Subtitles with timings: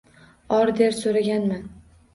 [0.59, 1.73] Order so‘raganman.